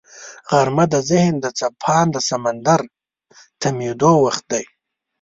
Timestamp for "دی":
4.51-4.63